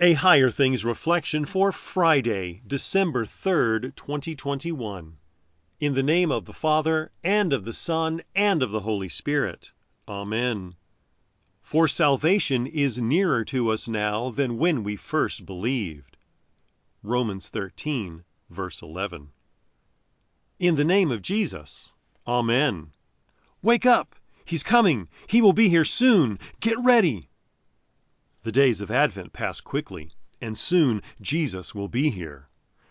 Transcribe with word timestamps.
A 0.00 0.12
Higher 0.12 0.48
Things 0.48 0.84
reflection 0.84 1.44
for 1.44 1.72
Friday, 1.72 2.62
December 2.64 3.26
3rd, 3.26 3.96
2021. 3.96 5.16
In 5.80 5.94
the 5.94 6.04
name 6.04 6.30
of 6.30 6.44
the 6.44 6.52
Father, 6.52 7.10
and 7.24 7.52
of 7.52 7.64
the 7.64 7.72
Son, 7.72 8.22
and 8.32 8.62
of 8.62 8.70
the 8.70 8.82
Holy 8.82 9.08
Spirit. 9.08 9.72
Amen. 10.06 10.76
For 11.62 11.88
salvation 11.88 12.68
is 12.68 12.96
nearer 12.96 13.44
to 13.46 13.70
us 13.70 13.88
now 13.88 14.30
than 14.30 14.56
when 14.56 14.84
we 14.84 14.94
first 14.94 15.44
believed. 15.44 16.16
Romans 17.02 17.48
13, 17.48 18.22
verse 18.50 18.80
11. 18.80 19.32
In 20.60 20.76
the 20.76 20.84
name 20.84 21.10
of 21.10 21.22
Jesus. 21.22 21.90
Amen. 22.24 22.92
Wake 23.62 23.84
up! 23.84 24.14
He's 24.44 24.62
coming! 24.62 25.08
He 25.26 25.42
will 25.42 25.52
be 25.52 25.68
here 25.68 25.84
soon! 25.84 26.38
Get 26.60 26.78
ready! 26.78 27.30
The 28.44 28.52
days 28.52 28.80
of 28.80 28.90
Advent 28.90 29.32
pass 29.32 29.60
quickly, 29.60 30.12
and 30.40 30.56
soon 30.56 31.02
Jesus 31.20 31.74
will 31.74 31.88
be 31.88 32.08
here. 32.08 32.48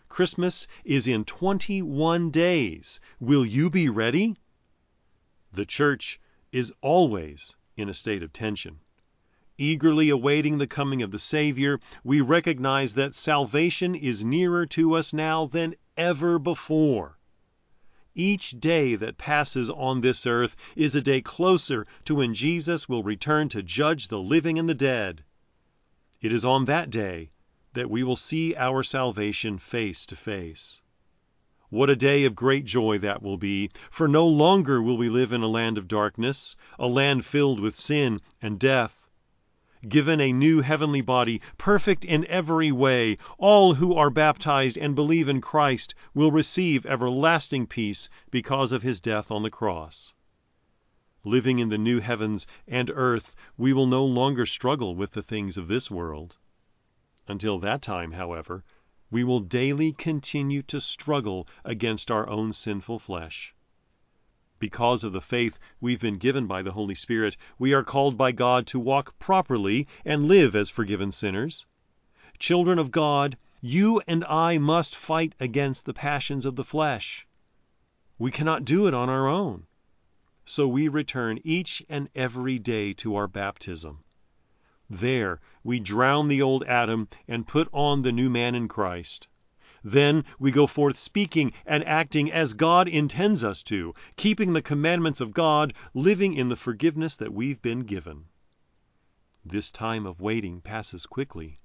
Christmas 0.09 0.67
is 0.83 1.07
in 1.07 1.23
21 1.23 2.31
days. 2.31 2.99
Will 3.19 3.45
you 3.45 3.69
be 3.69 3.87
ready? 3.87 4.35
The 5.53 5.65
church 5.65 6.19
is 6.51 6.73
always 6.81 7.55
in 7.77 7.87
a 7.87 7.93
state 7.93 8.23
of 8.23 8.33
tension. 8.33 8.81
Eagerly 9.57 10.09
awaiting 10.09 10.57
the 10.57 10.67
coming 10.67 11.01
of 11.01 11.11
the 11.11 11.19
Savior, 11.19 11.79
we 12.03 12.19
recognize 12.19 12.93
that 12.95 13.15
salvation 13.15 13.95
is 13.95 14.25
nearer 14.25 14.65
to 14.67 14.95
us 14.95 15.13
now 15.13 15.45
than 15.47 15.75
ever 15.95 16.37
before. 16.37 17.17
Each 18.13 18.51
day 18.51 18.95
that 18.95 19.17
passes 19.17 19.69
on 19.69 20.01
this 20.01 20.25
earth 20.25 20.55
is 20.75 20.93
a 20.93 21.01
day 21.01 21.21
closer 21.21 21.87
to 22.05 22.15
when 22.15 22.33
Jesus 22.33 22.89
will 22.89 23.01
return 23.01 23.47
to 23.49 23.63
judge 23.63 24.09
the 24.09 24.19
living 24.19 24.59
and 24.59 24.67
the 24.67 24.75
dead. 24.75 25.23
It 26.19 26.31
is 26.31 26.43
on 26.43 26.65
that 26.65 26.89
day 26.89 27.29
that 27.73 27.91
we 27.91 28.01
will 28.01 28.15
see 28.15 28.55
our 28.55 28.81
salvation 28.81 29.59
face 29.59 30.03
to 30.07 30.15
face. 30.15 30.81
What 31.69 31.91
a 31.91 31.95
day 31.95 32.23
of 32.23 32.33
great 32.33 32.65
joy 32.65 32.97
that 32.99 33.21
will 33.21 33.37
be, 33.37 33.69
for 33.91 34.07
no 34.07 34.25
longer 34.25 34.81
will 34.81 34.97
we 34.97 35.09
live 35.09 35.31
in 35.31 35.43
a 35.43 35.47
land 35.47 35.77
of 35.77 35.87
darkness, 35.87 36.55
a 36.79 36.87
land 36.87 37.23
filled 37.23 37.59
with 37.59 37.75
sin 37.75 38.19
and 38.41 38.57
death. 38.57 39.07
Given 39.87 40.19
a 40.19 40.33
new 40.33 40.61
heavenly 40.61 41.01
body, 41.01 41.39
perfect 41.59 42.03
in 42.03 42.25
every 42.25 42.71
way, 42.71 43.19
all 43.37 43.75
who 43.75 43.93
are 43.93 44.09
baptized 44.09 44.75
and 44.75 44.95
believe 44.95 45.29
in 45.29 45.39
Christ 45.39 45.93
will 46.15 46.31
receive 46.31 46.83
everlasting 46.87 47.67
peace 47.67 48.09
because 48.31 48.71
of 48.71 48.81
his 48.81 48.99
death 48.99 49.29
on 49.29 49.43
the 49.43 49.51
cross. 49.51 50.13
Living 51.27 51.59
in 51.59 51.67
the 51.67 51.77
new 51.77 51.99
heavens 51.99 52.47
and 52.69 52.89
earth, 52.89 53.35
we 53.57 53.73
will 53.73 53.85
no 53.85 54.05
longer 54.05 54.45
struggle 54.45 54.95
with 54.95 55.11
the 55.11 55.21
things 55.21 55.57
of 55.57 55.67
this 55.67 55.91
world. 55.91 56.37
Until 57.27 57.59
that 57.59 57.81
time, 57.81 58.13
however, 58.13 58.63
we 59.11 59.25
will 59.25 59.41
daily 59.41 59.91
continue 59.91 60.61
to 60.61 60.79
struggle 60.79 61.45
against 61.65 62.09
our 62.09 62.29
own 62.29 62.53
sinful 62.53 62.99
flesh. 62.99 63.53
Because 64.57 65.03
of 65.03 65.11
the 65.11 65.19
faith 65.19 65.59
we've 65.81 65.99
been 65.99 66.17
given 66.17 66.47
by 66.47 66.61
the 66.61 66.71
Holy 66.71 66.95
Spirit, 66.95 67.35
we 67.59 67.73
are 67.73 67.83
called 67.83 68.17
by 68.17 68.31
God 68.31 68.65
to 68.67 68.79
walk 68.79 69.19
properly 69.19 69.85
and 70.05 70.29
live 70.29 70.55
as 70.55 70.69
forgiven 70.69 71.11
sinners. 71.11 71.65
Children 72.39 72.79
of 72.79 72.89
God, 72.89 73.37
you 73.59 74.01
and 74.07 74.23
I 74.23 74.59
must 74.59 74.95
fight 74.95 75.35
against 75.41 75.83
the 75.83 75.93
passions 75.93 76.45
of 76.45 76.55
the 76.55 76.63
flesh. 76.63 77.27
We 78.17 78.31
cannot 78.31 78.63
do 78.63 78.87
it 78.87 78.93
on 78.93 79.09
our 79.09 79.27
own. 79.27 79.67
So 80.49 80.65
we 80.65 80.87
return 80.87 81.41
each 81.43 81.83
and 81.89 82.07
every 82.15 82.57
day 82.57 82.93
to 82.93 83.17
our 83.17 83.27
baptism. 83.27 84.05
There 84.89 85.41
we 85.61 85.81
drown 85.81 86.29
the 86.29 86.41
old 86.41 86.63
Adam 86.63 87.09
and 87.27 87.45
put 87.45 87.67
on 87.73 88.01
the 88.01 88.13
new 88.13 88.29
man 88.29 88.55
in 88.55 88.69
Christ. 88.69 89.27
Then 89.83 90.23
we 90.39 90.51
go 90.51 90.65
forth 90.65 90.97
speaking 90.97 91.51
and 91.65 91.83
acting 91.83 92.31
as 92.31 92.53
God 92.53 92.87
intends 92.87 93.43
us 93.43 93.61
to, 93.63 93.93
keeping 94.15 94.53
the 94.53 94.61
commandments 94.61 95.19
of 95.19 95.33
God, 95.33 95.73
living 95.93 96.33
in 96.33 96.47
the 96.47 96.55
forgiveness 96.55 97.17
that 97.17 97.33
we've 97.33 97.61
been 97.61 97.81
given. 97.81 98.27
This 99.43 99.69
time 99.69 100.05
of 100.05 100.21
waiting 100.21 100.61
passes 100.61 101.05
quickly, 101.05 101.59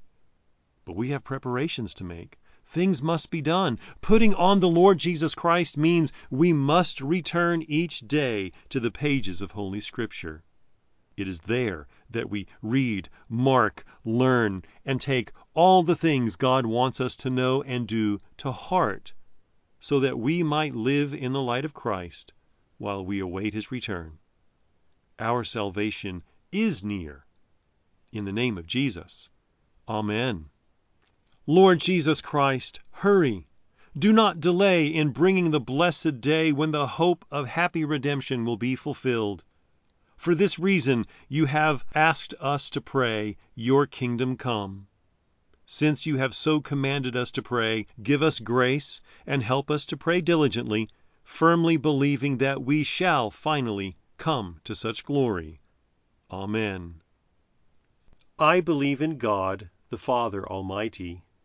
but 0.85 0.97
we 0.97 1.11
have 1.11 1.23
preparations 1.23 1.95
to 1.95 2.05
make. 2.05 2.41
Things 2.73 3.03
must 3.03 3.31
be 3.31 3.43
done. 3.43 3.79
Putting 4.01 4.33
on 4.33 4.61
the 4.61 4.69
Lord 4.69 4.97
Jesus 4.97 5.35
Christ 5.35 5.77
means 5.77 6.11
we 6.31 6.55
must 6.55 7.03
return 7.03 7.61
each 7.69 8.01
day 8.01 8.51
to 8.71 8.81
the 8.81 8.91
pages 8.91 9.43
of 9.43 9.51
Holy 9.51 9.83
Scripture. 9.83 10.43
It 11.15 11.29
is 11.29 11.41
there 11.41 11.87
that 12.09 12.31
we 12.31 12.47
read, 12.63 13.11
mark, 13.29 13.85
learn, 14.07 14.65
and 14.87 15.03
take 15.03 15.33
all 15.53 15.83
the 15.83 15.95
things 15.95 16.37
God 16.37 16.65
wants 16.65 16.99
us 16.99 17.15
to 17.17 17.29
know 17.29 17.63
and 17.63 17.87
do 17.87 18.23
to 18.39 18.51
heart, 18.51 19.13
so 19.79 20.01
that 20.01 20.19
we 20.19 20.43
might 20.43 20.75
live 20.75 21.13
in 21.13 21.35
the 21.35 21.43
light 21.43 21.67
of 21.67 21.75
Christ 21.75 22.33
while 22.79 23.05
we 23.05 23.21
await 23.21 23.53
his 23.53 23.71
return. 23.71 24.17
Our 25.19 25.45
salvation 25.45 26.23
is 26.51 26.83
near. 26.83 27.27
In 28.13 28.25
the 28.25 28.33
name 28.33 28.57
of 28.57 28.67
Jesus. 28.67 29.29
Amen. 29.87 30.47
Lord 31.49 31.81
Jesus 31.81 32.21
Christ, 32.21 32.79
hurry! 32.93 33.49
Do 33.99 34.13
not 34.13 34.39
delay 34.39 34.87
in 34.87 35.11
bringing 35.11 35.51
the 35.51 35.59
blessed 35.59 36.21
day 36.21 36.53
when 36.53 36.71
the 36.71 36.87
hope 36.87 37.25
of 37.33 37.49
happy 37.49 37.85
redemption 37.85 38.45
will 38.45 38.57
be 38.57 38.77
fulfilled. 38.77 39.43
For 40.17 40.37
this 40.37 40.61
reason 40.61 41.05
you 41.29 41.47
have 41.47 41.85
asked 41.97 42.33
us 42.39 42.71
to 42.71 42.81
pray, 42.81 43.37
Your 43.57 43.89
kingdom 43.89 44.37
come. 44.37 44.87
Since 45.67 46.07
you 46.07 46.17
have 46.17 46.37
so 46.37 46.61
commanded 46.61 47.17
us 47.17 47.33
to 47.33 47.43
pray, 47.43 47.89
give 48.01 48.23
us 48.23 48.39
grace 48.39 49.01
and 49.27 49.43
help 49.43 49.69
us 49.69 49.85
to 49.87 49.97
pray 49.97 50.21
diligently, 50.21 50.89
firmly 51.25 51.77
believing 51.77 52.39
that 52.39 52.63
we 52.63 52.85
shall 52.85 53.33
finally 53.33 53.97
come 54.17 54.61
to 54.63 54.77
such 54.77 55.05
glory. 55.05 55.59
Amen. 56.31 57.03
I 58.39 58.61
believe 58.61 59.03
in 59.03 59.19
God, 59.19 59.71
the 59.91 59.99
Father 59.99 60.49
Almighty 60.49 61.25